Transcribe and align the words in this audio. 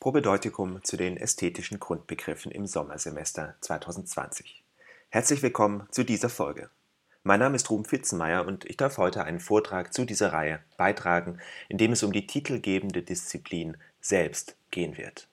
Probedeutikum 0.00 0.84
zu 0.84 0.96
den 0.96 1.16
ästhetischen 1.16 1.80
Grundbegriffen 1.80 2.52
im 2.52 2.68
Sommersemester 2.68 3.56
2020. 3.62 4.62
Herzlich 5.08 5.42
willkommen 5.42 5.88
zu 5.90 6.04
dieser 6.04 6.28
Folge. 6.28 6.70
Mein 7.24 7.40
Name 7.40 7.56
ist 7.56 7.68
Ruben 7.68 7.84
Fitzenmeier 7.84 8.46
und 8.46 8.64
ich 8.64 8.76
darf 8.76 8.96
heute 8.98 9.24
einen 9.24 9.40
Vortrag 9.40 9.92
zu 9.92 10.04
dieser 10.04 10.32
Reihe 10.32 10.60
beitragen, 10.76 11.40
in 11.68 11.78
dem 11.78 11.90
es 11.90 12.04
um 12.04 12.12
die 12.12 12.28
titelgebende 12.28 13.02
Disziplin 13.02 13.76
selbst 14.00 14.54
gehen 14.70 14.96
wird. 14.96 15.26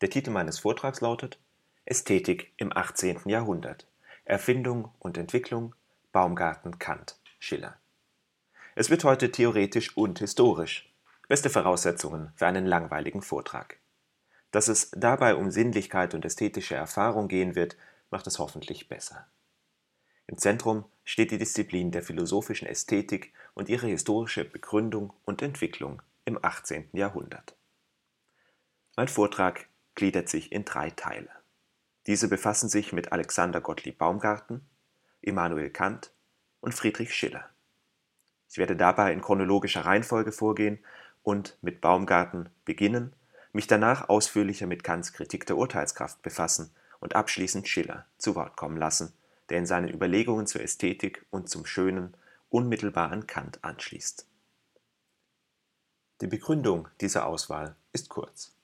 Der 0.00 0.10
Titel 0.10 0.30
meines 0.30 0.58
Vortrags 0.58 1.00
lautet 1.00 1.38
Ästhetik 1.84 2.50
im 2.56 2.76
18. 2.76 3.20
Jahrhundert. 3.26 3.86
Erfindung 4.24 4.90
und 4.98 5.16
Entwicklung 5.16 5.76
Baumgarten, 6.10 6.80
Kant, 6.80 7.20
Schiller. 7.38 7.76
Es 8.74 8.90
wird 8.90 9.04
heute 9.04 9.30
theoretisch 9.30 9.96
und 9.96 10.18
historisch. 10.18 10.90
Beste 11.28 11.50
Voraussetzungen 11.50 12.30
für 12.36 12.46
einen 12.46 12.66
langweiligen 12.66 13.20
Vortrag. 13.20 13.78
Dass 14.52 14.68
es 14.68 14.92
dabei 14.92 15.34
um 15.34 15.50
Sinnlichkeit 15.50 16.14
und 16.14 16.24
ästhetische 16.24 16.76
Erfahrung 16.76 17.26
gehen 17.26 17.56
wird, 17.56 17.76
macht 18.10 18.28
es 18.28 18.38
hoffentlich 18.38 18.88
besser. 18.88 19.26
Im 20.28 20.38
Zentrum 20.38 20.84
steht 21.04 21.32
die 21.32 21.38
Disziplin 21.38 21.90
der 21.90 22.02
philosophischen 22.02 22.68
Ästhetik 22.68 23.32
und 23.54 23.68
ihre 23.68 23.88
historische 23.88 24.44
Begründung 24.44 25.12
und 25.24 25.42
Entwicklung 25.42 26.00
im 26.24 26.38
18. 26.42 26.90
Jahrhundert. 26.92 27.56
Mein 28.96 29.08
Vortrag 29.08 29.68
gliedert 29.96 30.28
sich 30.28 30.52
in 30.52 30.64
drei 30.64 30.90
Teile. 30.90 31.30
Diese 32.06 32.28
befassen 32.28 32.68
sich 32.68 32.92
mit 32.92 33.10
Alexander 33.10 33.60
Gottlieb 33.60 33.98
Baumgarten, 33.98 34.64
Immanuel 35.22 35.70
Kant 35.70 36.12
und 36.60 36.72
Friedrich 36.72 37.12
Schiller. 37.12 37.50
Ich 38.48 38.58
werde 38.58 38.76
dabei 38.76 39.12
in 39.12 39.20
chronologischer 39.20 39.84
Reihenfolge 39.84 40.30
vorgehen 40.30 40.78
und 41.26 41.58
mit 41.60 41.80
Baumgarten 41.80 42.50
beginnen, 42.64 43.12
mich 43.52 43.66
danach 43.66 44.08
ausführlicher 44.08 44.68
mit 44.68 44.84
Kants 44.84 45.12
Kritik 45.12 45.44
der 45.44 45.56
Urteilskraft 45.56 46.22
befassen 46.22 46.70
und 47.00 47.16
abschließend 47.16 47.66
Schiller 47.66 48.06
zu 48.16 48.36
Wort 48.36 48.56
kommen 48.56 48.76
lassen, 48.76 49.12
der 49.48 49.58
in 49.58 49.66
seinen 49.66 49.92
Überlegungen 49.92 50.46
zur 50.46 50.60
Ästhetik 50.60 51.26
und 51.30 51.50
zum 51.50 51.66
Schönen 51.66 52.16
unmittelbar 52.48 53.10
an 53.10 53.26
Kant 53.26 53.58
anschließt. 53.64 54.24
Die 56.20 56.28
Begründung 56.28 56.86
dieser 57.00 57.26
Auswahl 57.26 57.74
ist 57.92 58.08
kurz. 58.08 58.54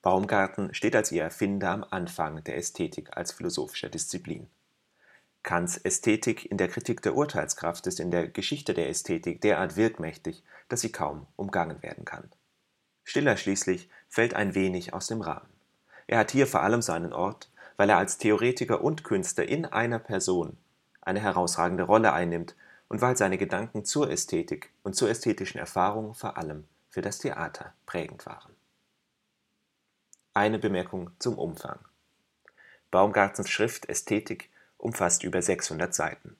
Baumgarten 0.00 0.72
steht 0.72 0.96
als 0.96 1.12
ihr 1.12 1.22
Erfinder 1.22 1.72
am 1.72 1.84
Anfang 1.84 2.42
der 2.42 2.56
Ästhetik 2.56 3.18
als 3.18 3.32
philosophischer 3.32 3.90
Disziplin. 3.90 4.48
Kants 5.42 5.78
Ästhetik 5.78 6.50
in 6.50 6.58
der 6.58 6.68
Kritik 6.68 7.00
der 7.02 7.14
Urteilskraft 7.14 7.86
ist 7.86 8.00
in 8.00 8.10
der 8.10 8.28
Geschichte 8.28 8.74
der 8.74 8.88
Ästhetik 8.88 9.40
derart 9.40 9.76
wirkmächtig, 9.76 10.42
dass 10.68 10.80
sie 10.80 10.92
kaum 10.92 11.26
umgangen 11.36 11.82
werden 11.82 12.04
kann. 12.04 12.30
Stiller 13.04 13.36
schließlich 13.36 13.88
fällt 14.08 14.34
ein 14.34 14.54
wenig 14.54 14.92
aus 14.92 15.06
dem 15.06 15.22
Rahmen. 15.22 15.48
Er 16.06 16.18
hat 16.18 16.30
hier 16.30 16.46
vor 16.46 16.62
allem 16.62 16.82
seinen 16.82 17.12
Ort, 17.12 17.50
weil 17.76 17.88
er 17.90 17.98
als 17.98 18.18
Theoretiker 18.18 18.82
und 18.82 19.04
Künstler 19.04 19.48
in 19.48 19.64
einer 19.64 19.98
Person 19.98 20.58
eine 21.00 21.20
herausragende 21.20 21.84
Rolle 21.84 22.12
einnimmt 22.12 22.54
und 22.88 23.00
weil 23.00 23.16
seine 23.16 23.38
Gedanken 23.38 23.84
zur 23.84 24.10
Ästhetik 24.10 24.72
und 24.82 24.94
zur 24.94 25.08
ästhetischen 25.08 25.58
Erfahrung 25.58 26.14
vor 26.14 26.36
allem 26.36 26.64
für 26.90 27.02
das 27.02 27.18
Theater 27.18 27.74
prägend 27.86 28.26
waren. 28.26 28.54
Eine 30.34 30.58
Bemerkung 30.58 31.10
zum 31.18 31.38
Umfang. 31.38 31.78
Baumgartens 32.90 33.50
Schrift 33.50 33.88
Ästhetik 33.88 34.50
umfasst 34.78 35.22
über 35.24 35.42
600 35.42 35.94
Seiten. 35.94 36.36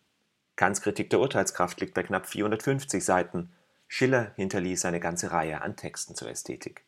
Kants 0.56 0.80
Kritik 0.80 1.10
der 1.10 1.20
Urteilskraft 1.20 1.80
liegt 1.80 1.94
bei 1.94 2.02
knapp 2.02 2.26
450 2.26 3.04
Seiten. 3.04 3.52
Schiller 3.86 4.32
hinterließ 4.36 4.84
eine 4.86 5.00
ganze 5.00 5.30
Reihe 5.30 5.60
an 5.60 5.76
Texten 5.76 6.14
zur 6.14 6.30
Ästhetik. 6.30 6.84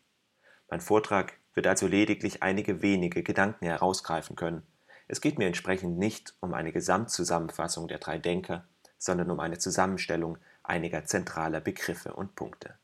Mein 0.68 0.80
Vortrag 0.80 1.34
wird 1.54 1.66
also 1.66 1.86
lediglich 1.86 2.42
einige 2.42 2.82
wenige 2.82 3.22
Gedanken 3.22 3.66
herausgreifen 3.66 4.36
können. 4.36 4.62
Es 5.08 5.20
geht 5.20 5.38
mir 5.38 5.46
entsprechend 5.46 5.98
nicht 5.98 6.34
um 6.40 6.54
eine 6.54 6.72
Gesamtzusammenfassung 6.72 7.88
der 7.88 7.98
drei 7.98 8.18
Denker, 8.18 8.64
sondern 8.98 9.30
um 9.30 9.40
eine 9.40 9.58
Zusammenstellung 9.58 10.38
einiger 10.62 11.04
zentraler 11.04 11.60
Begriffe 11.60 12.12
und 12.14 12.36
Punkte. 12.36 12.74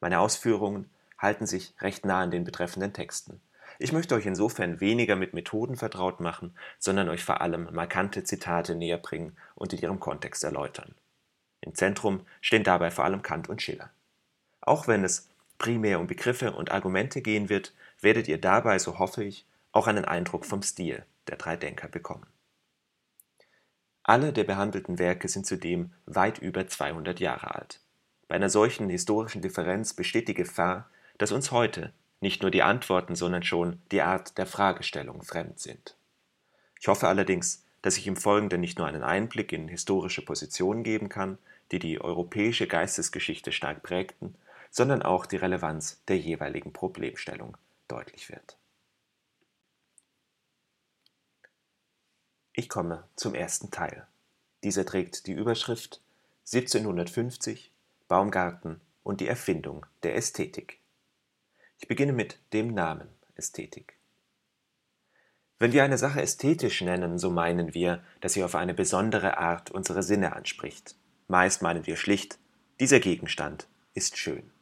Meine 0.00 0.20
Ausführungen 0.20 0.90
halten 1.18 1.46
sich 1.46 1.74
recht 1.80 2.04
nah 2.04 2.22
an 2.22 2.30
den 2.30 2.44
betreffenden 2.44 2.92
Texten. 2.92 3.40
Ich 3.78 3.92
möchte 3.92 4.14
euch 4.14 4.26
insofern 4.26 4.80
weniger 4.80 5.16
mit 5.16 5.34
Methoden 5.34 5.76
vertraut 5.76 6.20
machen, 6.20 6.56
sondern 6.78 7.08
euch 7.08 7.24
vor 7.24 7.40
allem 7.40 7.68
markante 7.72 8.24
Zitate 8.24 8.74
näher 8.74 8.98
bringen 8.98 9.36
und 9.54 9.72
in 9.72 9.80
ihrem 9.80 10.00
Kontext 10.00 10.44
erläutern. 10.44 10.94
Im 11.60 11.74
Zentrum 11.74 12.26
stehen 12.40 12.64
dabei 12.64 12.90
vor 12.90 13.04
allem 13.04 13.22
Kant 13.22 13.48
und 13.48 13.62
Schiller. 13.62 13.90
Auch 14.60 14.88
wenn 14.88 15.04
es 15.04 15.28
primär 15.58 16.00
um 16.00 16.06
Begriffe 16.06 16.52
und 16.52 16.72
Argumente 16.72 17.22
gehen 17.22 17.48
wird, 17.48 17.72
werdet 18.00 18.28
ihr 18.28 18.40
dabei, 18.40 18.78
so 18.78 18.98
hoffe 18.98 19.22
ich, 19.24 19.46
auch 19.70 19.86
einen 19.86 20.04
Eindruck 20.04 20.44
vom 20.44 20.62
Stil 20.62 21.04
der 21.28 21.36
drei 21.36 21.56
Denker 21.56 21.88
bekommen. 21.88 22.26
Alle 24.02 24.32
der 24.32 24.44
behandelten 24.44 24.98
Werke 24.98 25.28
sind 25.28 25.46
zudem 25.46 25.92
weit 26.06 26.38
über 26.38 26.66
200 26.66 27.20
Jahre 27.20 27.54
alt. 27.54 27.80
Bei 28.26 28.34
einer 28.34 28.50
solchen 28.50 28.88
historischen 28.88 29.42
Differenz 29.42 29.94
besteht 29.94 30.26
die 30.26 30.34
Gefahr, 30.34 30.90
dass 31.18 31.30
uns 31.30 31.52
heute 31.52 31.92
nicht 32.22 32.42
nur 32.42 32.50
die 32.50 32.62
Antworten, 32.62 33.16
sondern 33.16 33.42
schon 33.42 33.82
die 33.90 34.02
Art 34.02 34.38
der 34.38 34.46
Fragestellung 34.46 35.22
fremd 35.22 35.58
sind. 35.58 35.96
Ich 36.80 36.88
hoffe 36.88 37.08
allerdings, 37.08 37.64
dass 37.82 37.96
ich 37.96 38.06
im 38.06 38.16
Folgenden 38.16 38.60
nicht 38.60 38.78
nur 38.78 38.86
einen 38.86 39.02
Einblick 39.02 39.52
in 39.52 39.68
historische 39.68 40.24
Positionen 40.24 40.84
geben 40.84 41.08
kann, 41.08 41.38
die 41.72 41.78
die 41.78 42.00
europäische 42.00 42.66
Geistesgeschichte 42.66 43.50
stark 43.50 43.82
prägten, 43.82 44.36
sondern 44.70 45.02
auch 45.02 45.26
die 45.26 45.36
Relevanz 45.36 46.00
der 46.08 46.18
jeweiligen 46.18 46.72
Problemstellung 46.72 47.56
deutlich 47.88 48.30
wird. 48.30 48.56
Ich 52.54 52.68
komme 52.68 53.04
zum 53.16 53.34
ersten 53.34 53.70
Teil. 53.70 54.06
Dieser 54.62 54.86
trägt 54.86 55.26
die 55.26 55.32
Überschrift 55.32 56.00
1750 56.52 57.72
Baumgarten 58.08 58.80
und 59.02 59.20
die 59.20 59.26
Erfindung 59.26 59.86
der 60.02 60.14
Ästhetik. 60.16 60.81
Ich 61.82 61.88
beginne 61.88 62.12
mit 62.12 62.38
dem 62.52 62.72
Namen 62.74 63.08
Ästhetik. 63.34 63.98
Wenn 65.58 65.72
wir 65.72 65.82
eine 65.82 65.98
Sache 65.98 66.22
ästhetisch 66.22 66.80
nennen, 66.80 67.18
so 67.18 67.28
meinen 67.28 67.74
wir, 67.74 68.04
dass 68.20 68.34
sie 68.34 68.44
auf 68.44 68.54
eine 68.54 68.72
besondere 68.72 69.36
Art 69.38 69.72
unsere 69.72 70.04
Sinne 70.04 70.36
anspricht. 70.36 70.94
Meist 71.26 71.60
meinen 71.60 71.84
wir 71.84 71.96
schlicht, 71.96 72.38
dieser 72.78 73.00
Gegenstand 73.00 73.66
ist 73.94 74.16
schön. 74.16 74.52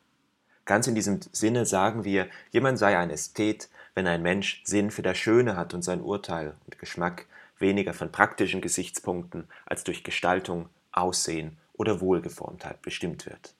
Ganz 0.64 0.86
in 0.86 0.94
diesem 0.94 1.20
Sinne 1.31 1.66
sagen 1.66 2.04
wir, 2.04 2.26
jemand 2.53 2.78
sei 2.78 2.97
ein 2.97 3.10
Ästhet, 3.10 3.69
wenn 3.92 4.06
ein 4.06 4.22
Mensch 4.22 4.62
Sinn 4.64 4.91
für 4.91 5.02
das 5.02 5.19
Schöne 5.19 5.56
hat 5.56 5.75
und 5.75 5.82
sein 5.82 6.00
Urteil 6.00 6.56
und 6.64 6.78
Geschmack 6.78 7.26
weniger 7.58 7.92
von 7.92 8.10
praktischen 8.10 8.62
Gesichtspunkten 8.62 9.47
als 9.66 9.84
durch 9.84 10.04
Gestaltung, 10.04 10.70
Aussehen 10.91 11.58
oder 11.75 12.00
Wohlgeformtheit 12.00 12.81
bestimmt 12.81 13.26
wird. 13.26 13.54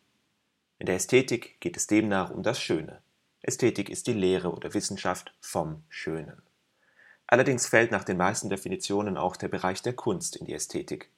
In 0.79 0.87
der 0.87 0.95
Ästhetik 0.95 1.61
geht 1.61 1.77
es 1.77 1.87
demnach 1.87 2.31
um 2.31 2.43
das 2.43 2.59
Schöne, 2.59 3.03
Ästhetik 3.43 3.89
ist 3.89 4.07
die 4.07 4.13
Lehre 4.13 4.53
oder 4.53 4.75
Wissenschaft 4.75 5.33
vom 5.41 5.83
Schönen. 5.89 6.43
Allerdings 7.27 7.67
fällt 7.67 7.91
nach 7.91 8.05
den 8.05 8.17
meisten 8.17 8.51
Definitionen 8.51 9.17
auch 9.17 9.37
der 9.37 9.49
Bereich 9.49 9.83
der 9.83 9.95
Kunst 9.95 10.37
in 10.37 10.47
die 10.47 10.53
Ästhetik. 10.55 11.11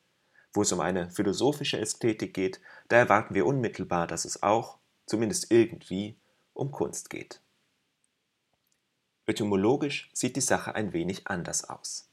Wo 0.53 0.63
es 0.63 0.71
um 0.73 0.81
eine 0.81 1.11
philosophische 1.11 1.79
Ästhetik 1.79 2.35
geht, 2.35 2.61
da 2.89 2.97
erwarten 2.97 3.35
wir 3.35 3.47
unmittelbar, 3.47 4.07
dass 4.07 4.25
es 4.25 4.43
auch, 4.43 4.79
zumindest 5.07 5.51
irgendwie, 5.51 6.17
um 6.53 6.71
Kunst 6.71 7.11
geht. 7.11 7.41
Etymologisch 9.27 10.11
sieht 10.13 10.37
die 10.37 10.41
Sache 10.41 10.75
ein 10.75 10.93
wenig 10.93 11.27
anders 11.27 11.69
aus. 11.69 12.09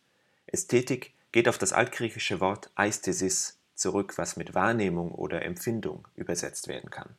Ästhetik 0.48 1.14
geht 1.32 1.48
auf 1.50 1.58
das 1.58 1.74
altgriechische 1.74 2.40
Wort 2.40 2.72
Aesthesis 2.76 3.60
zurück, 3.76 4.18
was 4.18 4.38
mit 4.38 4.56
Wahrnehmung 4.56 5.12
oder 5.12 5.44
Empfindung 5.44 6.08
übersetzt 6.16 6.68
werden 6.68 6.90
kann. 6.90 7.16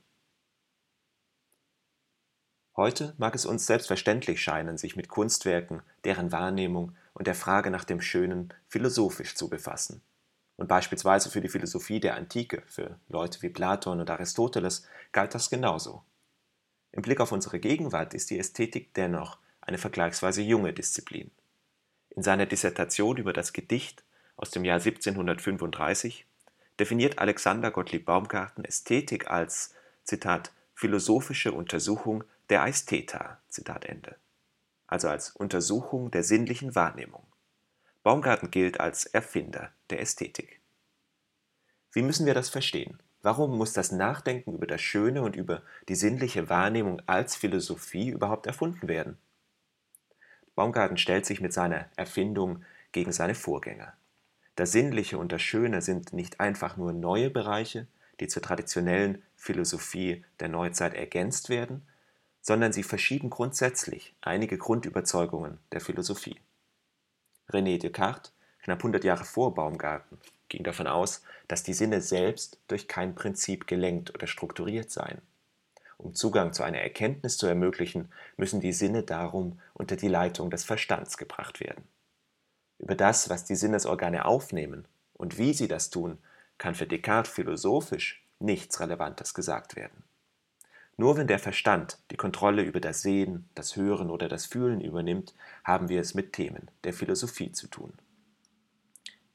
Heute 2.77 3.15
mag 3.19 3.34
es 3.34 3.47
uns 3.47 3.67
selbstverständlich 3.67 4.41
scheinen, 4.43 4.78
sich 4.78 4.97
mit 4.97 5.09
Kunstwerken, 5.09 5.83
deren 6.05 6.33
Wahrnehmung 6.33 6.97
und 7.15 7.27
der 7.27 7.34
Frage 7.34 7.71
nach 7.71 7.84
dem 7.84 8.01
Schönen 8.01 8.55
philosophisch 8.69 9.34
zu 9.34 9.49
befassen. 9.49 10.03
Und 10.57 10.69
beispielsweise 10.69 11.31
für 11.31 11.41
die 11.41 11.49
Philosophie 11.49 12.01
der 12.01 12.17
Antike, 12.17 12.63
für 12.67 12.99
Leute 13.09 13.43
wie 13.43 13.49
Platon 13.49 14.01
und 14.01 14.11
Aristoteles, 14.11 14.87
galt 15.11 15.34
das 15.34 15.51
genauso. 15.51 16.05
Im 16.93 17.03
Blick 17.03 17.21
auf 17.21 17.33
unsere 17.33 17.59
Gegenwart 17.59 18.15
ist 18.15 18.31
die 18.31 18.39
Ästhetik 18.39 18.95
dennoch 18.95 19.39
eine 19.61 19.78
vergleichsweise 19.78 20.43
junge 20.43 20.73
Disziplin. 20.73 21.31
In 22.11 22.23
seiner 22.23 22.47
Dissertation 22.47 23.16
über 23.16 23.33
das 23.33 23.53
Gedicht 23.53 24.05
aus 24.37 24.51
dem 24.51 24.65
Jahr 24.65 24.81
1735 24.81 26.27
definiert 26.78 27.19
Alexander 27.19 27.71
Gottlieb 27.71 28.05
Baumgarten 28.05 28.65
Ästhetik 28.65 29.31
als 29.31 29.75
Zitat 30.05 30.53
philosophische 30.75 31.53
Untersuchung 31.53 32.25
der 32.51 32.63
Aestheta, 32.63 33.39
Zitat 33.49 33.85
Ende. 33.85 34.17
Also 34.87 35.09
als 35.09 35.31
Untersuchung 35.31 36.11
der 36.11 36.25
sinnlichen 36.25 36.75
Wahrnehmung. 36.75 37.25
Baumgarten 38.03 38.51
gilt 38.51 38.81
als 38.81 39.07
Erfinder 39.07 39.71
der 39.89 40.01
Ästhetik. 40.01 40.61
Wie 41.93 42.03
müssen 42.03 42.27
wir 42.27 42.35
das 42.35 42.51
verstehen? 42.51 42.99
Warum 43.23 43.57
muss 43.57 43.73
das 43.73 43.93
Nachdenken 43.93 44.55
über 44.55 44.67
das 44.67 44.81
Schöne 44.81 45.23
und 45.23 45.37
über 45.37 45.63
die 45.89 45.95
sinnliche 45.95 46.49
Wahrnehmung 46.49 47.03
als 47.07 47.37
Philosophie 47.37 48.09
überhaupt 48.09 48.47
erfunden 48.47 48.89
werden? 48.89 49.19
Baumgarten 50.57 50.97
stellt 50.97 51.27
sich 51.27 51.41
mit 51.41 51.53
seiner 51.53 51.87
Erfindung 51.97 52.65
gegen 52.93 53.13
seine 53.13 53.35
Vorgänger. 53.35 53.93
Das 54.57 54.73
Sinnliche 54.73 55.19
und 55.19 55.31
das 55.31 55.43
Schöne 55.43 55.83
sind 55.83 56.13
nicht 56.13 56.41
einfach 56.41 56.77
nur 56.77 56.93
neue 56.93 57.31
Bereiche, 57.31 57.87
die 58.19 58.29
zur 58.29 58.43
traditionellen 58.43 59.23
Philosophie 59.37 60.25
der 60.41 60.49
Neuzeit 60.49 60.95
ergänzt 60.95 61.49
werden, 61.49 61.87
sondern 62.51 62.73
sie 62.73 62.83
verschieben 62.83 63.31
grundsätzlich 63.31 64.13
einige 64.23 64.59
Grundüberzeugungen 64.59 65.61
der 65.71 65.81
Philosophie. 65.81 66.41
René 67.49 67.79
Descartes, 67.79 68.33
knapp 68.65 68.79
100 68.79 69.05
Jahre 69.05 69.25
vor 69.25 69.55
Baumgarten, 69.55 70.19
ging 70.49 70.65
davon 70.65 70.89
aus, 70.89 71.23
dass 71.47 71.63
die 71.63 71.75
Sinne 71.75 72.01
selbst 72.01 72.59
durch 72.67 72.89
kein 72.89 73.15
Prinzip 73.15 73.69
gelenkt 73.69 74.13
oder 74.13 74.27
strukturiert 74.27 74.91
seien. 74.91 75.23
Um 75.97 76.17
Zugang 76.17 76.53
zu 76.53 76.65
einer 76.65 76.81
Erkenntnis 76.81 77.37
zu 77.37 77.47
ermöglichen, 77.47 78.11
müssen 78.37 78.61
die 78.61 78.73
Sinne 78.73 79.05
darum 79.05 79.61
unter 79.75 79.95
die 79.95 80.09
Leitung 80.09 80.51
des 80.51 80.65
Verstands 80.65 81.19
gebracht 81.19 81.61
werden. 81.61 81.85
Über 82.79 82.97
das, 82.97 83.31
was 83.31 83.45
die 83.45 83.55
Sinnesorgane 83.55 84.25
aufnehmen 84.25 84.89
und 85.13 85.39
wie 85.39 85.55
sie 85.55 85.69
das 85.69 85.91
tun, 85.91 86.19
kann 86.59 86.75
für 86.75 86.89
Descartes 86.89 87.33
philosophisch 87.33 88.27
nichts 88.41 88.81
Relevantes 88.81 89.35
gesagt 89.35 89.77
werden. 89.77 90.03
Nur 91.01 91.17
wenn 91.17 91.29
der 91.29 91.39
Verstand 91.39 91.97
die 92.11 92.19
Kontrolle 92.19 92.61
über 92.61 92.79
das 92.79 93.01
Sehen, 93.01 93.49
das 93.55 93.75
Hören 93.75 94.11
oder 94.11 94.29
das 94.29 94.45
Fühlen 94.45 94.83
übernimmt, 94.83 95.33
haben 95.65 95.89
wir 95.89 95.99
es 95.99 96.13
mit 96.13 96.35
Themen 96.35 96.71
der 96.85 96.93
Philosophie 96.93 97.53
zu 97.53 97.69
tun. 97.69 97.95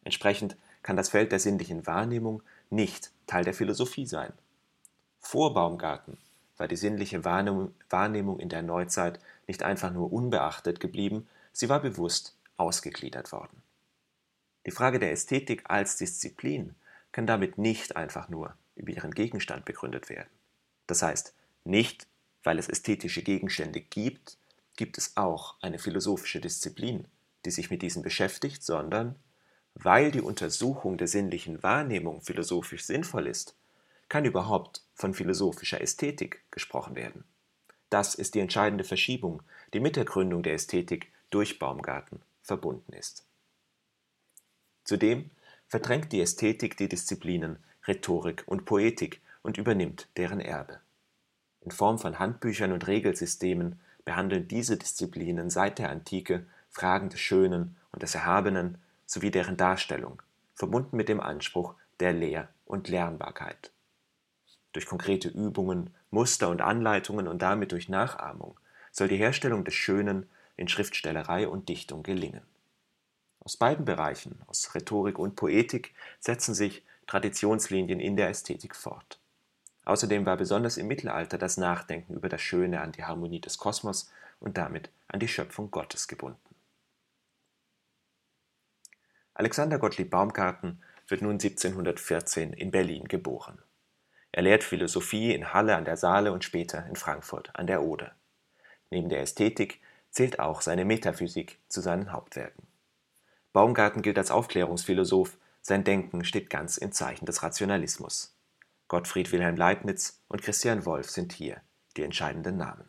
Entsprechend 0.04 0.58
kann 0.84 0.96
das 0.96 1.10
Feld 1.10 1.32
der 1.32 1.40
sinnlichen 1.40 1.88
Wahrnehmung 1.88 2.44
nicht 2.70 3.10
Teil 3.26 3.44
der 3.46 3.56
Philosophie 3.56 4.06
sein. 4.06 4.32
Vor 5.20 5.56
Baumgarten 5.56 6.20
war 6.56 6.68
die 6.68 6.76
sinnliche 6.76 7.26
Wahrnehmung 7.26 8.40
in 8.40 8.50
der 8.50 8.62
Neuzeit 8.62 9.20
nicht 9.48 9.64
einfach 9.64 9.92
nur 9.92 10.14
unbeachtet 10.14 10.80
geblieben, 10.80 11.28
sie 11.52 11.68
war 11.68 11.82
bewusst 11.82 12.38
ausgegliedert 12.58 13.32
worden. 13.32 13.64
Die 14.68 14.72
Frage 14.72 15.00
der 15.00 15.12
Ästhetik 15.12 15.64
als 15.68 15.98
Disziplin 15.98 16.76
kann 17.12 17.26
damit 17.26 17.58
nicht 17.58 17.96
einfach 17.96 18.30
nur 18.30 18.54
über 18.76 18.92
ihren 18.92 19.16
Gegenstand 19.16 19.66
begründet 19.66 20.10
werden. 20.10 20.30
Das 20.86 21.02
heißt, 21.02 21.34
nicht, 21.66 22.08
weil 22.44 22.60
es 22.60 22.70
ästhetische 22.70 23.24
Gegenstände 23.24 23.82
gibt, 23.82 24.38
gibt 24.76 24.98
es 24.98 25.18
auch 25.18 25.56
eine 25.62 25.80
philosophische 25.80 26.40
Disziplin, 26.40 27.08
die 27.46 27.52
sich 27.52 27.70
mit 27.70 27.82
diesen 27.82 28.04
beschäftigt, 28.04 28.64
sondern 28.64 29.16
weil 29.74 30.12
die 30.12 30.22
Untersuchung 30.22 30.98
der 30.98 31.08
sinnlichen 31.08 31.62
Wahrnehmung 31.62 32.22
philosophisch 32.22 32.86
sinnvoll 32.86 33.28
ist, 33.28 33.56
kann 34.08 34.26
überhaupt 34.26 34.84
von 34.94 35.14
philosophischer 35.14 35.82
Ästhetik 35.82 36.44
gesprochen 36.52 36.96
werden. 36.96 37.26
Das 37.90 38.16
ist 38.16 38.36
die 38.36 38.40
entscheidende 38.40 38.84
Verschiebung, 38.84 39.42
die 39.74 39.80
mit 39.80 39.96
der 39.96 40.06
Gründung 40.06 40.44
der 40.44 40.54
Ästhetik 40.54 41.12
durch 41.30 41.60
Baumgarten 41.60 42.22
verbunden 42.42 42.94
ist. 42.94 43.26
Zudem 44.84 45.32
verdrängt 45.68 46.12
die 46.12 46.22
Ästhetik 46.22 46.78
die 46.78 46.88
Disziplinen 46.88 47.58
Rhetorik 47.88 48.44
und 48.46 48.66
Poetik 48.66 49.22
und 49.44 49.58
übernimmt 49.58 50.08
deren 50.18 50.40
Erbe. 50.40 50.80
In 51.66 51.72
Form 51.72 51.98
von 51.98 52.20
Handbüchern 52.20 52.72
und 52.72 52.86
Regelsystemen 52.86 53.80
behandeln 54.06 54.48
diese 54.48 54.78
Disziplinen 54.78 55.50
seit 55.50 55.80
der 55.80 55.90
Antike 55.90 56.46
Fragen 56.70 57.10
des 57.10 57.20
Schönen 57.20 57.76
und 57.92 58.04
des 58.04 58.14
Erhabenen 58.14 58.78
sowie 59.08 59.32
deren 59.32 59.58
Darstellung, 59.58 60.22
verbunden 60.54 60.96
mit 60.96 61.10
dem 61.10 61.20
Anspruch 61.20 61.74
der 62.00 62.14
Lehr- 62.14 62.50
und 62.66 62.88
Lernbarkeit. 62.88 63.72
Durch 64.74 64.86
konkrete 64.86 65.28
Übungen, 65.28 65.90
Muster 66.12 66.50
und 66.50 66.62
Anleitungen 66.62 67.28
und 67.28 67.42
damit 67.42 67.72
durch 67.72 67.90
Nachahmung 67.90 68.60
soll 68.92 69.08
die 69.08 69.18
Herstellung 69.18 69.64
des 69.66 69.74
Schönen 69.74 70.30
in 70.58 70.68
Schriftstellerei 70.68 71.48
und 71.48 71.68
Dichtung 71.68 72.04
gelingen. 72.04 72.44
Aus 73.40 73.58
beiden 73.58 73.86
Bereichen, 73.86 74.40
aus 74.48 74.76
Rhetorik 74.76 75.18
und 75.18 75.36
Poetik, 75.36 75.96
setzen 76.20 76.54
sich 76.54 76.84
Traditionslinien 77.08 78.00
in 78.00 78.18
der 78.18 78.30
Ästhetik 78.30 78.76
fort. 78.76 79.20
Außerdem 79.86 80.26
war 80.26 80.36
besonders 80.36 80.78
im 80.78 80.88
Mittelalter 80.88 81.38
das 81.38 81.58
Nachdenken 81.58 82.16
über 82.16 82.28
das 82.28 82.42
Schöne 82.42 82.82
an 82.82 82.92
die 82.92 83.04
Harmonie 83.04 83.40
des 83.40 83.58
Kosmos 83.58 84.12
und 84.40 84.58
damit 84.58 84.90
an 85.08 85.20
die 85.20 85.28
Schöpfung 85.28 85.72
Gottes 85.72 86.08
gebunden. 86.08 86.40
Alexander 89.36 89.78
Gottlieb 89.78 90.10
Baumgarten 90.10 90.82
wird 91.08 91.22
nun 91.22 91.34
1714 91.34 92.54
in 92.54 92.72
Berlin 92.72 93.08
geboren. 93.08 93.60
Er 94.32 94.42
lehrt 94.42 94.64
Philosophie 94.64 95.34
in 95.34 95.54
Halle 95.54 95.76
an 95.76 95.86
der 95.86 95.98
Saale 95.98 96.32
und 96.32 96.44
später 96.44 96.86
in 96.88 96.96
Frankfurt 96.96 97.52
an 97.54 97.68
der 97.68 97.84
Oder. 97.84 98.16
Neben 98.90 99.10
der 99.10 99.22
Ästhetik 99.22 99.82
zählt 100.10 100.40
auch 100.40 100.62
seine 100.62 100.86
Metaphysik 100.86 101.60
zu 101.68 101.82
seinen 101.82 102.12
Hauptwerken. 102.12 102.66
Baumgarten 103.54 104.02
gilt 104.02 104.18
als 104.18 104.32
Aufklärungsphilosoph, 104.32 105.38
sein 105.62 105.84
Denken 105.84 106.26
steht 106.26 106.50
ganz 106.50 106.78
im 106.78 106.92
Zeichen 106.92 107.26
des 107.26 107.44
Rationalismus. 107.44 108.35
Gottfried 108.88 109.32
Wilhelm 109.32 109.56
Leibniz 109.56 110.22
und 110.28 110.44
Christian 110.44 110.86
Wolff 110.86 111.10
sind 111.10 111.34
hier 111.34 111.62
die 111.98 112.04
entscheidenden 112.04 112.58
Namen. 112.58 112.88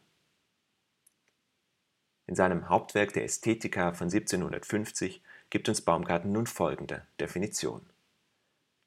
In 2.26 2.34
seinem 2.34 2.68
Hauptwerk 2.68 3.14
der 3.14 3.24
Ästhetika 3.24 3.94
von 3.94 4.08
1750 4.08 5.22
gibt 5.48 5.68
uns 5.68 5.80
Baumgarten 5.80 6.32
nun 6.32 6.46
folgende 6.46 7.06
Definition. 7.18 7.88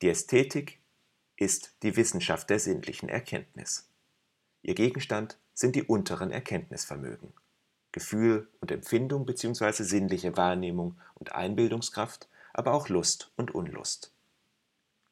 Die 0.01 0.09
Ästhetik 0.09 0.79
ist 1.35 1.73
die 1.81 1.95
Wissenschaft 1.95 2.49
der 2.49 2.59
sinnlichen 2.59 3.09
Erkenntnis. 3.09 3.89
Ihr 4.61 4.75
Gegenstand 4.75 5.39
sind 5.53 5.75
die 5.75 5.83
unteren 5.83 6.31
Erkenntnisvermögen. 6.31 7.33
Gefühl 7.91 8.47
und 8.59 8.71
Empfindung 8.71 9.25
bzw. 9.25 9.83
sinnliche 9.83 10.37
Wahrnehmung 10.37 10.99
und 11.15 11.33
Einbildungskraft, 11.33 12.27
aber 12.53 12.73
auch 12.73 12.89
Lust 12.89 13.31
und 13.35 13.55
Unlust. 13.55 14.13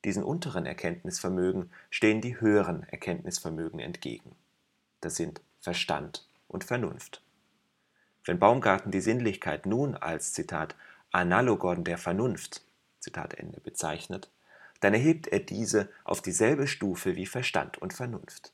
Diesen 0.07 0.23
unteren 0.23 0.65
Erkenntnisvermögen 0.65 1.69
stehen 1.89 2.21
die 2.21 2.39
höheren 2.39 2.83
Erkenntnisvermögen 2.83 3.81
entgegen. 3.81 4.37
Das 5.01 5.17
sind 5.17 5.41
Verstand 5.59 6.25
und 6.47 6.63
Vernunft. 6.63 7.21
Wenn 8.23 8.39
Baumgarten 8.39 8.89
die 8.89 9.01
Sinnlichkeit 9.01 9.65
nun 9.65 9.95
als 9.95 10.31
Zitat 10.31 10.77
Analogon 11.11 11.83
der 11.83 11.97
Vernunft 11.97 12.63
Zitat 12.99 13.33
Ende 13.33 13.59
bezeichnet, 13.59 14.31
dann 14.79 14.93
erhebt 14.93 15.27
er 15.27 15.41
diese 15.41 15.89
auf 16.05 16.21
dieselbe 16.21 16.67
Stufe 16.67 17.17
wie 17.17 17.25
Verstand 17.25 17.77
und 17.77 17.91
Vernunft. 17.91 18.53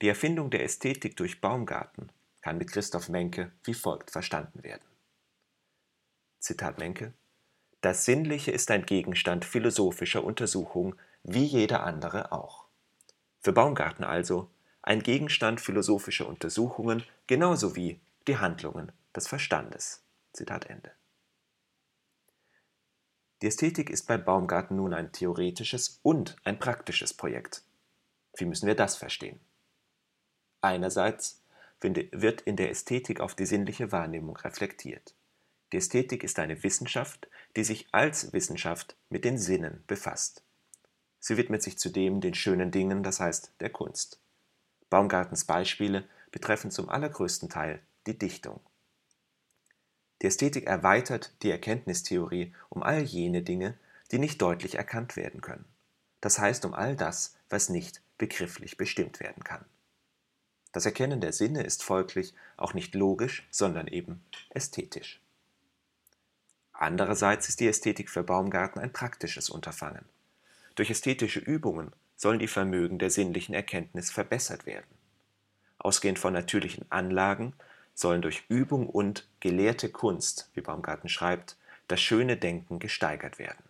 Die 0.00 0.08
Erfindung 0.08 0.48
der 0.48 0.64
Ästhetik 0.64 1.14
durch 1.14 1.42
Baumgarten 1.42 2.10
kann 2.40 2.56
mit 2.56 2.72
Christoph 2.72 3.10
Menke 3.10 3.52
wie 3.64 3.74
folgt 3.74 4.10
verstanden 4.10 4.62
werden. 4.62 4.88
Zitat 6.38 6.78
Menke 6.78 7.12
Das 7.80 8.04
Sinnliche 8.04 8.50
ist 8.50 8.70
ein 8.70 8.84
Gegenstand 8.84 9.44
philosophischer 9.44 10.22
Untersuchung 10.22 10.96
wie 11.22 11.44
jeder 11.44 11.84
andere 11.84 12.32
auch. 12.32 12.66
Für 13.40 13.52
Baumgarten 13.52 14.04
also 14.04 14.50
ein 14.82 15.02
Gegenstand 15.02 15.60
philosophischer 15.60 16.28
Untersuchungen 16.28 17.04
genauso 17.26 17.76
wie 17.76 18.00
die 18.26 18.36
Handlungen 18.36 18.92
des 19.14 19.28
Verstandes. 19.28 20.02
Zitat 20.32 20.66
Ende. 20.66 20.92
Die 23.42 23.46
Ästhetik 23.46 23.88
ist 23.88 24.06
bei 24.06 24.18
Baumgarten 24.18 24.76
nun 24.76 24.92
ein 24.92 25.12
theoretisches 25.12 26.00
und 26.02 26.36
ein 26.44 26.58
praktisches 26.58 27.14
Projekt. 27.14 27.62
Wie 28.36 28.44
müssen 28.44 28.66
wir 28.66 28.76
das 28.76 28.96
verstehen? 28.96 29.40
Einerseits 30.60 31.42
wird 31.80 32.42
in 32.42 32.56
der 32.56 32.70
Ästhetik 32.70 33.20
auf 33.20 33.34
die 33.34 33.46
sinnliche 33.46 33.90
Wahrnehmung 33.90 34.36
reflektiert. 34.36 35.14
Die 35.72 35.78
Ästhetik 35.78 36.24
ist 36.24 36.38
eine 36.38 36.62
Wissenschaft, 36.62 37.28
die 37.56 37.64
sich 37.64 37.88
als 37.92 38.32
Wissenschaft 38.32 38.96
mit 39.08 39.24
den 39.24 39.38
Sinnen 39.38 39.82
befasst. 39.86 40.42
Sie 41.18 41.36
widmet 41.36 41.62
sich 41.62 41.78
zudem 41.78 42.20
den 42.20 42.34
schönen 42.34 42.70
Dingen, 42.70 43.02
das 43.02 43.20
heißt 43.20 43.52
der 43.60 43.70
Kunst. 43.70 44.20
Baumgartens 44.88 45.44
Beispiele 45.44 46.08
betreffen 46.30 46.70
zum 46.70 46.88
allergrößten 46.88 47.48
Teil 47.48 47.80
die 48.06 48.18
Dichtung. 48.18 48.60
Die 50.22 50.26
Ästhetik 50.26 50.66
erweitert 50.66 51.32
die 51.42 51.50
Erkenntnistheorie 51.50 52.54
um 52.68 52.82
all 52.82 53.02
jene 53.02 53.42
Dinge, 53.42 53.78
die 54.10 54.18
nicht 54.18 54.42
deutlich 54.42 54.74
erkannt 54.74 55.16
werden 55.16 55.40
können, 55.40 55.64
das 56.20 56.38
heißt 56.38 56.64
um 56.64 56.74
all 56.74 56.96
das, 56.96 57.36
was 57.48 57.68
nicht 57.68 58.02
begrifflich 58.18 58.76
bestimmt 58.76 59.20
werden 59.20 59.44
kann. 59.44 59.64
Das 60.72 60.86
Erkennen 60.86 61.20
der 61.20 61.32
Sinne 61.32 61.62
ist 61.62 61.82
folglich 61.82 62.34
auch 62.56 62.74
nicht 62.74 62.94
logisch, 62.94 63.46
sondern 63.50 63.86
eben 63.86 64.22
ästhetisch. 64.50 65.20
Andererseits 66.80 67.46
ist 67.50 67.60
die 67.60 67.68
Ästhetik 67.68 68.08
für 68.08 68.22
Baumgarten 68.22 68.80
ein 68.80 68.90
praktisches 68.90 69.50
Unterfangen. 69.50 70.06
Durch 70.76 70.88
ästhetische 70.88 71.38
Übungen 71.38 71.92
sollen 72.16 72.38
die 72.38 72.48
Vermögen 72.48 72.98
der 72.98 73.10
sinnlichen 73.10 73.54
Erkenntnis 73.54 74.10
verbessert 74.10 74.64
werden. 74.64 74.86
Ausgehend 75.76 76.18
von 76.18 76.32
natürlichen 76.32 76.86
Anlagen 76.88 77.52
sollen 77.92 78.22
durch 78.22 78.44
Übung 78.48 78.88
und 78.88 79.28
gelehrte 79.40 79.90
Kunst, 79.90 80.48
wie 80.54 80.62
Baumgarten 80.62 81.10
schreibt, 81.10 81.58
das 81.86 82.00
schöne 82.00 82.38
Denken 82.38 82.78
gesteigert 82.78 83.38
werden. 83.38 83.62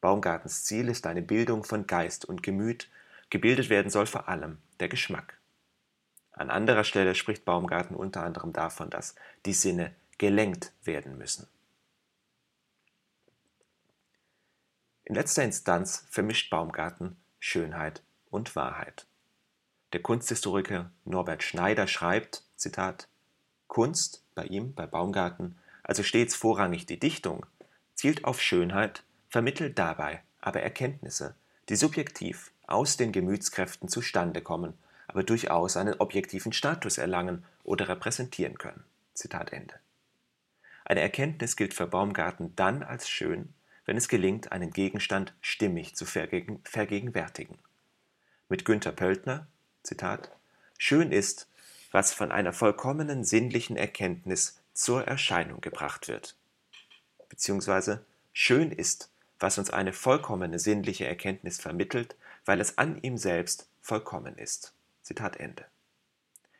Baumgartens 0.00 0.62
Ziel 0.62 0.88
ist 0.88 1.08
eine 1.08 1.22
Bildung 1.22 1.64
von 1.64 1.88
Geist 1.88 2.24
und 2.24 2.44
Gemüt, 2.44 2.88
Gebildet 3.30 3.68
werden 3.68 3.90
soll 3.90 4.06
vor 4.06 4.28
allem 4.28 4.58
der 4.78 4.88
Geschmack. 4.88 5.38
An 6.30 6.50
anderer 6.50 6.84
Stelle 6.84 7.16
spricht 7.16 7.44
Baumgarten 7.44 7.96
unter 7.96 8.22
anderem 8.22 8.52
davon, 8.52 8.90
dass 8.90 9.16
die 9.44 9.54
Sinne 9.54 9.92
gelenkt 10.18 10.70
werden 10.84 11.18
müssen. 11.18 11.48
In 15.12 15.16
letzter 15.16 15.44
Instanz 15.44 16.06
vermischt 16.08 16.48
Baumgarten 16.48 17.18
Schönheit 17.38 18.02
und 18.30 18.56
Wahrheit. 18.56 19.04
Der 19.92 20.00
Kunsthistoriker 20.00 20.90
Norbert 21.04 21.42
Schneider 21.42 21.86
schreibt, 21.86 22.44
Zitat, 22.56 23.08
Kunst, 23.66 24.24
bei 24.34 24.44
ihm, 24.44 24.72
bei 24.72 24.86
Baumgarten, 24.86 25.58
also 25.82 26.02
stets 26.02 26.34
vorrangig 26.34 26.86
die 26.86 26.98
Dichtung, 26.98 27.44
zielt 27.94 28.24
auf 28.24 28.40
Schönheit, 28.40 29.04
vermittelt 29.28 29.78
dabei 29.78 30.22
aber 30.40 30.62
Erkenntnisse, 30.62 31.34
die 31.68 31.76
subjektiv 31.76 32.50
aus 32.66 32.96
den 32.96 33.12
Gemütskräften 33.12 33.90
zustande 33.90 34.40
kommen, 34.40 34.72
aber 35.08 35.24
durchaus 35.24 35.76
einen 35.76 36.00
objektiven 36.00 36.54
Status 36.54 36.96
erlangen 36.96 37.44
oder 37.64 37.86
repräsentieren 37.86 38.56
können. 38.56 38.82
Zitat 39.12 39.52
Ende. 39.52 39.74
Eine 40.86 41.02
Erkenntnis 41.02 41.56
gilt 41.56 41.74
für 41.74 41.86
Baumgarten 41.86 42.56
dann 42.56 42.82
als 42.82 43.10
schön, 43.10 43.52
wenn 43.84 43.96
es 43.96 44.08
gelingt, 44.08 44.52
einen 44.52 44.70
Gegenstand 44.70 45.34
stimmig 45.40 45.96
zu 45.96 46.04
vergegen 46.04 46.60
vergegenwärtigen. 46.64 47.58
Mit 48.48 48.64
Günther 48.64 48.92
Pöltner, 48.92 49.46
Zitat, 49.82 50.30
schön 50.78 51.12
ist, 51.12 51.48
was 51.90 52.12
von 52.12 52.32
einer 52.32 52.52
vollkommenen 52.52 53.24
sinnlichen 53.24 53.76
Erkenntnis 53.76 54.60
zur 54.72 55.06
Erscheinung 55.06 55.60
gebracht 55.60 56.08
wird. 56.08 56.36
Beziehungsweise 57.28 58.04
schön 58.32 58.72
ist, 58.72 59.10
was 59.38 59.58
uns 59.58 59.70
eine 59.70 59.92
vollkommene 59.92 60.58
sinnliche 60.58 61.06
Erkenntnis 61.06 61.60
vermittelt, 61.60 62.16
weil 62.44 62.60
es 62.60 62.78
an 62.78 63.00
ihm 63.02 63.18
selbst 63.18 63.68
vollkommen 63.80 64.38
ist. 64.38 64.72
Zitat 65.02 65.36
Ende. 65.36 65.66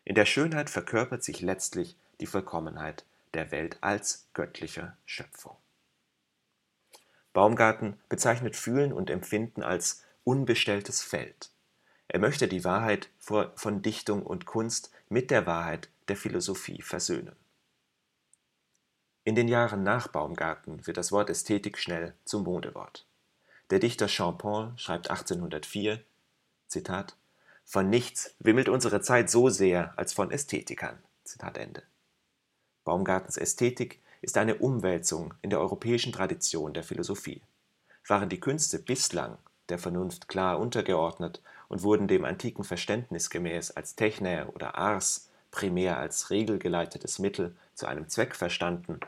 In 0.04 0.14
der 0.14 0.26
Schönheit 0.26 0.68
verkörpert 0.68 1.22
sich 1.22 1.40
letztlich 1.40 1.96
die 2.20 2.26
Vollkommenheit 2.26 3.04
der 3.34 3.50
Welt 3.52 3.78
als 3.80 4.26
göttlicher 4.34 4.96
Schöpfung. 5.06 5.56
Baumgarten 7.32 7.98
bezeichnet 8.08 8.56
Fühlen 8.56 8.92
und 8.92 9.10
Empfinden 9.10 9.62
als 9.62 10.04
unbestelltes 10.24 11.02
Feld. 11.02 11.50
Er 12.08 12.18
möchte 12.18 12.46
die 12.46 12.64
Wahrheit 12.64 13.08
von 13.18 13.82
Dichtung 13.82 14.22
und 14.22 14.44
Kunst 14.44 14.90
mit 15.08 15.30
der 15.30 15.46
Wahrheit 15.46 15.88
der 16.08 16.16
Philosophie 16.16 16.82
versöhnen. 16.82 17.36
In 19.24 19.34
den 19.34 19.48
Jahren 19.48 19.82
nach 19.82 20.08
Baumgarten 20.08 20.86
wird 20.86 20.96
das 20.96 21.12
Wort 21.12 21.30
Ästhetik 21.30 21.78
schnell 21.78 22.14
zum 22.24 22.42
Modewort. 22.42 23.06
Der 23.70 23.78
Dichter 23.78 24.08
Jean-Paul 24.08 24.72
schreibt 24.76 25.10
1804, 25.10 26.02
Zitat, 26.66 27.16
Von 27.64 27.88
nichts 27.88 28.34
wimmelt 28.40 28.68
unsere 28.68 29.00
Zeit 29.00 29.30
so 29.30 29.48
sehr 29.48 29.96
als 29.96 30.12
von 30.12 30.30
Ästhetikern. 30.30 30.98
Zitat 31.24 31.56
Ende. 31.56 31.84
Baumgartens 32.84 33.36
Ästhetik 33.36 34.02
ist 34.22 34.38
eine 34.38 34.54
Umwälzung 34.54 35.34
in 35.42 35.50
der 35.50 35.60
europäischen 35.60 36.12
Tradition 36.12 36.72
der 36.72 36.84
Philosophie. 36.84 37.42
Waren 38.08 38.30
die 38.30 38.40
Künste 38.40 38.78
bislang 38.78 39.36
der 39.68 39.78
Vernunft 39.78 40.28
klar 40.28 40.58
untergeordnet 40.58 41.42
und 41.68 41.82
wurden 41.82 42.08
dem 42.08 42.24
antiken 42.24 42.64
Verständnis 42.64 43.30
gemäß 43.30 43.72
als 43.72 43.94
Techne 43.94 44.48
oder 44.54 44.76
Ars 44.76 45.28
primär 45.50 45.98
als 45.98 46.30
regelgeleitetes 46.30 47.18
Mittel 47.18 47.54
zu 47.74 47.86
einem 47.86 48.08
Zweck 48.08 48.34
verstanden, 48.34 49.00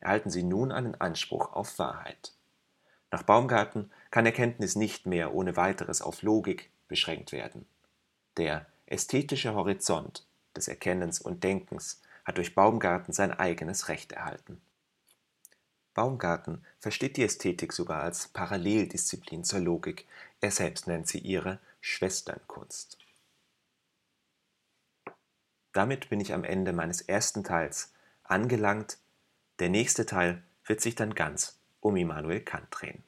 erhalten 0.00 0.30
sie 0.30 0.42
nun 0.42 0.72
einen 0.72 0.94
Anspruch 1.00 1.52
auf 1.52 1.78
Wahrheit. 1.78 2.32
Nach 3.10 3.22
Baumgarten 3.22 3.90
kann 4.10 4.26
Erkenntnis 4.26 4.76
nicht 4.76 5.06
mehr 5.06 5.34
ohne 5.34 5.56
weiteres 5.56 6.00
auf 6.00 6.22
Logik 6.22 6.70
beschränkt 6.88 7.32
werden. 7.32 7.66
Der 8.36 8.66
ästhetische 8.86 9.54
Horizont 9.54 10.26
des 10.56 10.68
Erkennens 10.68 11.20
und 11.20 11.44
Denkens 11.44 12.00
hat 12.24 12.38
durch 12.38 12.54
Baumgarten 12.54 13.12
sein 13.12 13.32
eigenes 13.32 13.88
Recht 13.88 14.12
erhalten. 14.12 14.60
Baumgarten 15.94 16.64
versteht 16.78 17.16
die 17.16 17.24
Ästhetik 17.24 17.72
sogar 17.72 18.02
als 18.02 18.28
Paralleldisziplin 18.28 19.44
zur 19.44 19.60
Logik, 19.60 20.06
er 20.40 20.50
selbst 20.50 20.86
nennt 20.86 21.08
sie 21.08 21.18
ihre 21.18 21.58
Schwesternkunst. 21.80 22.98
Damit 25.72 26.08
bin 26.08 26.20
ich 26.20 26.32
am 26.32 26.44
Ende 26.44 26.72
meines 26.72 27.00
ersten 27.00 27.44
Teils 27.44 27.92
angelangt. 28.24 28.98
Der 29.58 29.68
nächste 29.68 30.06
Teil 30.06 30.42
wird 30.64 30.80
sich 30.80 30.94
dann 30.94 31.14
ganz 31.14 31.58
um 31.80 31.96
Immanuel 31.96 32.40
Kant 32.40 32.66
drehen. 32.70 33.02